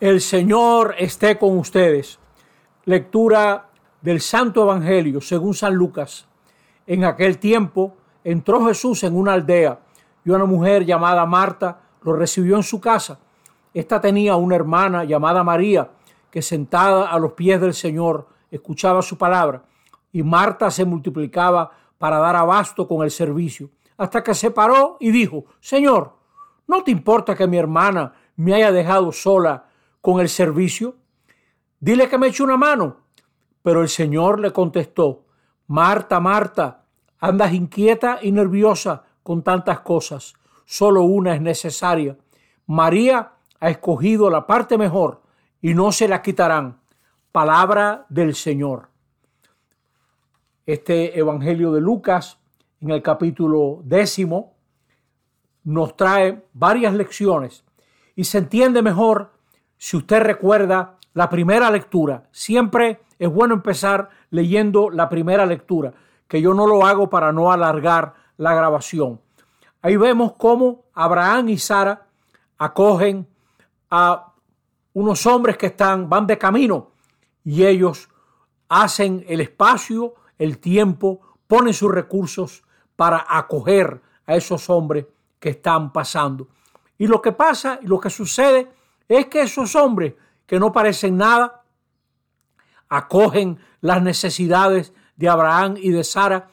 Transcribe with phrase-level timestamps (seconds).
[0.00, 2.20] El Señor esté con ustedes.
[2.84, 3.68] Lectura
[4.00, 6.28] del Santo Evangelio según San Lucas.
[6.86, 9.80] En aquel tiempo entró Jesús en una aldea
[10.24, 13.18] y una mujer llamada Marta lo recibió en su casa.
[13.74, 15.90] Esta tenía una hermana llamada María
[16.30, 19.64] que sentada a los pies del Señor escuchaba su palabra
[20.12, 25.10] y Marta se multiplicaba para dar abasto con el servicio hasta que se paró y
[25.10, 26.12] dijo, Señor,
[26.68, 29.64] ¿no te importa que mi hermana me haya dejado sola
[30.00, 30.96] con el servicio?
[31.80, 32.98] Dile que me eche una mano.
[33.62, 35.26] Pero el Señor le contestó,
[35.66, 36.84] Marta, Marta,
[37.18, 40.34] andas inquieta y nerviosa con tantas cosas.
[40.64, 42.16] Solo una es necesaria.
[42.66, 45.22] María ha escogido la parte mejor
[45.60, 46.80] y no se la quitarán.
[47.32, 48.88] Palabra del Señor.
[50.64, 52.38] Este Evangelio de Lucas,
[52.80, 54.54] en el capítulo décimo,
[55.64, 57.64] nos trae varias lecciones
[58.14, 59.32] y se entiende mejor
[59.78, 62.24] si usted recuerda la primera lectura.
[62.30, 65.92] Siempre es bueno empezar leyendo la primera lectura,
[66.26, 69.20] que yo no lo hago para no alargar la grabación.
[69.80, 72.06] Ahí vemos cómo Abraham y Sara
[72.58, 73.26] acogen
[73.90, 74.32] a
[74.92, 76.90] unos hombres que están, van de camino
[77.44, 78.08] y ellos
[78.68, 82.62] hacen el espacio, el tiempo, ponen sus recursos
[82.96, 85.06] para acoger a esos hombres
[85.38, 86.48] que están pasando.
[86.98, 88.68] Y lo que pasa y lo que sucede
[89.08, 90.14] es que esos hombres
[90.46, 91.64] que no parecen nada
[92.88, 96.48] acogen las necesidades de Abraham y de Sara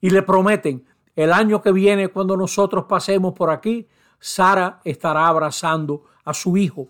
[0.00, 3.88] y le prometen el año que viene cuando nosotros pasemos por aquí,
[4.18, 6.88] Sara estará abrazando a su hijo.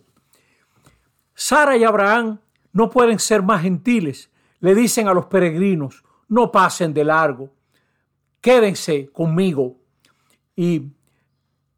[1.35, 2.39] Sara y Abraham
[2.73, 4.31] no pueden ser más gentiles.
[4.61, 7.51] Le dicen a los peregrinos, no pasen de largo,
[8.41, 9.77] quédense conmigo.
[10.55, 10.93] Y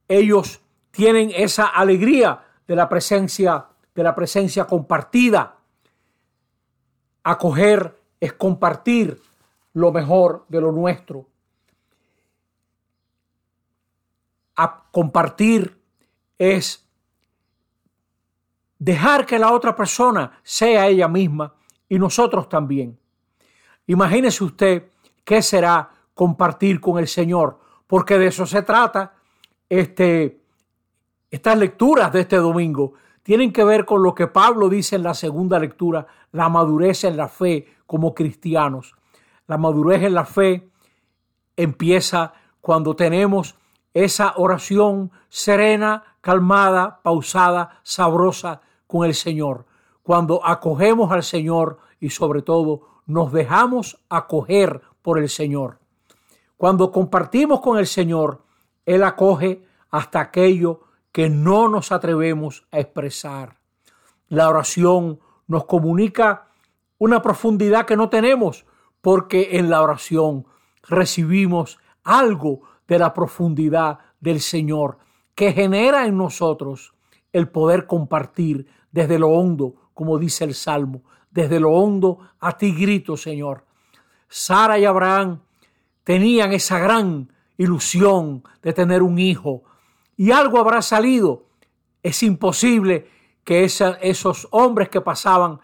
[0.09, 5.57] ellos tienen esa alegría de la presencia, de la presencia compartida.
[7.23, 9.21] Acoger es compartir
[9.75, 11.27] lo mejor de lo nuestro.
[14.57, 15.81] A compartir
[16.39, 16.87] es
[18.79, 21.55] dejar que la otra persona sea ella misma
[21.89, 22.99] y nosotros también.
[23.87, 24.91] Imagínese usted
[25.25, 29.15] qué será compartir con el Señor, porque de eso se trata
[29.69, 30.42] este,
[31.33, 35.15] estas lecturas de este domingo tienen que ver con lo que Pablo dice en la
[35.15, 38.95] segunda lectura, la madurez en la fe como cristianos.
[39.47, 40.69] La madurez en la fe
[41.57, 43.57] empieza cuando tenemos
[43.95, 49.65] esa oración serena, calmada, pausada, sabrosa con el Señor.
[50.03, 55.79] Cuando acogemos al Señor y sobre todo nos dejamos acoger por el Señor.
[56.59, 58.43] Cuando compartimos con el Señor,
[58.85, 63.59] Él acoge hasta aquello que no nos atrevemos a expresar.
[64.29, 66.49] La oración nos comunica
[66.99, 68.65] una profundidad que no tenemos
[69.01, 70.47] porque en la oración
[70.89, 74.99] recibimos algo de la profundidad del Señor
[75.35, 76.95] que genera en nosotros
[77.33, 82.73] el poder compartir desde lo hondo, como dice el Salmo, desde lo hondo a ti
[82.73, 83.65] grito, Señor.
[84.29, 85.41] Sara y Abraham
[86.05, 89.65] tenían esa gran ilusión de tener un hijo
[90.23, 91.47] y algo habrá salido.
[92.01, 93.09] Es imposible
[93.43, 95.59] que esos hombres que pasaban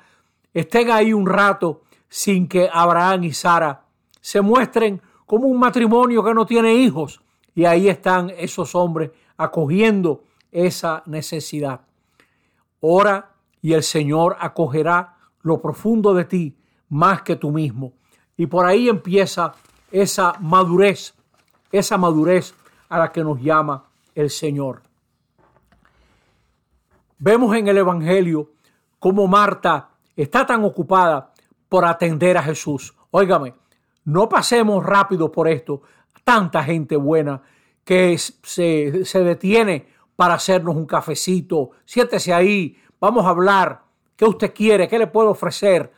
[0.52, 3.84] estén ahí un rato sin que Abraham y Sara
[4.20, 7.20] se muestren como un matrimonio que no tiene hijos.
[7.54, 11.82] Y ahí están esos hombres acogiendo esa necesidad.
[12.80, 13.30] Ora
[13.62, 16.56] y el Señor acogerá lo profundo de ti
[16.88, 17.92] más que tú mismo.
[18.36, 19.54] Y por ahí empieza
[19.92, 21.14] esa madurez,
[21.70, 22.56] esa madurez
[22.88, 23.84] a la que nos llama
[24.18, 24.82] el Señor.
[27.18, 28.50] Vemos en el Evangelio
[28.98, 31.32] cómo Marta está tan ocupada
[31.68, 32.96] por atender a Jesús.
[33.12, 33.54] Óigame,
[34.04, 35.82] no pasemos rápido por esto.
[36.24, 37.42] Tanta gente buena
[37.84, 39.86] que se, se detiene
[40.16, 41.70] para hacernos un cafecito.
[41.84, 43.82] Siéntese ahí, vamos a hablar.
[44.16, 44.88] ¿Qué usted quiere?
[44.88, 45.92] ¿Qué le puedo ofrecer?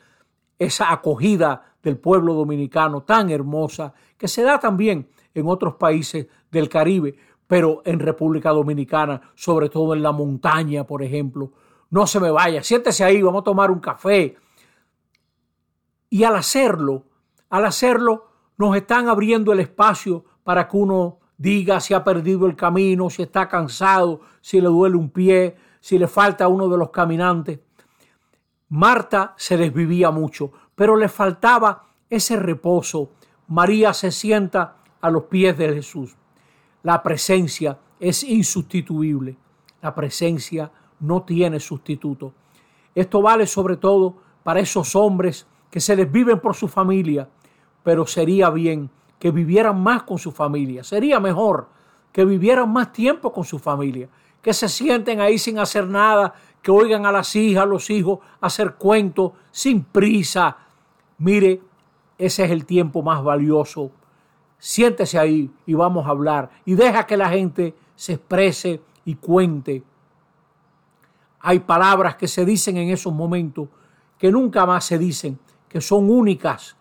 [0.59, 6.69] Esa acogida del pueblo dominicano tan hermosa que se da también en otros países del
[6.69, 7.17] Caribe
[7.50, 11.50] pero en República Dominicana, sobre todo en la montaña, por ejemplo.
[11.91, 14.37] No se me vaya, siéntese ahí, vamos a tomar un café.
[16.08, 17.06] Y al hacerlo,
[17.49, 22.55] al hacerlo, nos están abriendo el espacio para que uno diga si ha perdido el
[22.55, 26.91] camino, si está cansado, si le duele un pie, si le falta uno de los
[26.91, 27.58] caminantes.
[28.69, 33.11] Marta se desvivía mucho, pero le faltaba ese reposo.
[33.49, 36.14] María se sienta a los pies de Jesús.
[36.82, 39.37] La presencia es insustituible.
[39.82, 42.32] La presencia no tiene sustituto.
[42.94, 47.29] Esto vale sobre todo para esos hombres que se desviven por su familia,
[47.82, 50.82] pero sería bien que vivieran más con su familia.
[50.82, 51.69] Sería mejor
[52.12, 54.09] que vivieran más tiempo con su familia,
[54.43, 58.19] que se sienten ahí sin hacer nada, que oigan a las hijas, a los hijos
[58.41, 60.56] hacer cuentos sin prisa.
[61.19, 61.61] Mire,
[62.19, 63.93] ese es el tiempo más valioso.
[64.61, 69.83] Siéntese ahí y vamos a hablar y deja que la gente se exprese y cuente.
[71.41, 73.69] Hay palabras que se dicen en esos momentos
[74.19, 76.77] que nunca más se dicen, que son únicas.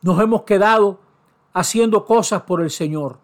[0.00, 0.98] Nos hemos quedado
[1.52, 3.18] haciendo cosas por el Señor,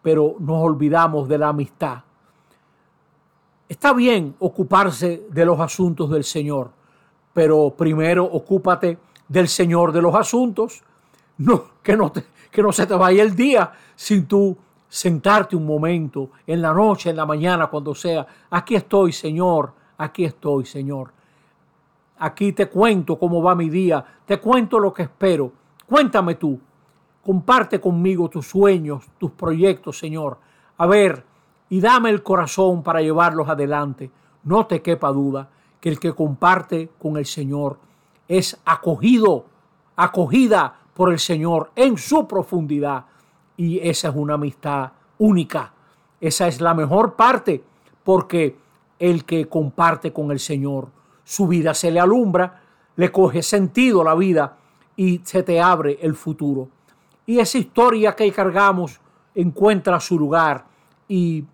[0.00, 2.04] pero nos olvidamos de la amistad.
[3.68, 6.72] Está bien ocuparse de los asuntos del Señor,
[7.34, 8.98] pero primero ocúpate
[9.28, 10.82] del Señor de los asuntos.
[11.40, 14.56] No, que no, te, que no se te vaya el día sin tú
[14.86, 18.26] sentarte un momento, en la noche, en la mañana, cuando sea.
[18.50, 21.12] Aquí estoy, Señor, aquí estoy, Señor.
[22.18, 25.50] Aquí te cuento cómo va mi día, te cuento lo que espero.
[25.86, 26.60] Cuéntame tú,
[27.24, 30.36] comparte conmigo tus sueños, tus proyectos, Señor.
[30.76, 31.24] A ver,
[31.70, 34.10] y dame el corazón para llevarlos adelante.
[34.42, 35.48] No te quepa duda
[35.80, 37.78] que el que comparte con el Señor
[38.28, 39.46] es acogido,
[39.96, 43.04] acogida por el Señor en su profundidad.
[43.56, 45.72] Y esa es una amistad única.
[46.20, 47.62] Esa es la mejor parte
[48.04, 48.56] porque
[48.98, 50.88] el que comparte con el Señor
[51.24, 52.62] su vida se le alumbra,
[52.96, 54.56] le coge sentido la vida
[54.96, 56.68] y se te abre el futuro.
[57.24, 59.00] Y esa historia que cargamos
[59.34, 60.64] encuentra su lugar
[61.06, 61.44] y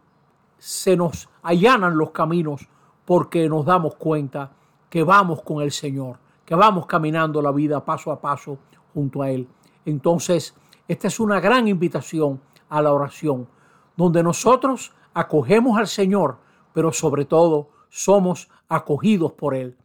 [0.59, 2.67] se nos allanan los caminos
[3.05, 4.50] porque nos damos cuenta
[4.89, 8.59] que vamos con el Señor, que vamos caminando la vida paso a paso
[8.96, 9.46] junto a Él.
[9.84, 10.54] Entonces,
[10.88, 12.40] esta es una gran invitación
[12.70, 13.46] a la oración,
[13.94, 16.38] donde nosotros acogemos al Señor,
[16.72, 19.76] pero sobre todo somos acogidos por Él.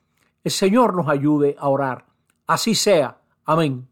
[0.46, 2.06] El Señor nos ayude a orar.
[2.48, 3.18] Así sea.
[3.44, 3.91] Amén.